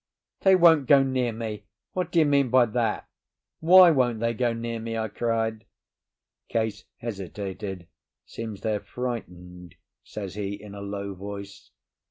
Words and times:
"They 0.39 0.55
won't 0.55 0.87
go 0.87 1.03
near 1.03 1.31
me? 1.31 1.65
What 1.93 2.11
do 2.11 2.17
you 2.17 2.25
mean 2.25 2.49
by 2.49 2.65
that? 2.65 3.07
Why 3.59 3.91
won't 3.91 4.19
they 4.19 4.33
go 4.33 4.51
near 4.51 4.79
me?" 4.79 4.97
I 4.97 5.09
cried. 5.09 5.63
Case 6.49 6.85
hesitated. 6.97 7.85
"Seems 8.25 8.61
they're 8.61 8.79
frightened," 8.79 9.75
says 10.03 10.33
he, 10.33 10.53
in 10.55 10.73
a 10.73 10.81
low 10.81 11.13
voice. 11.13 11.69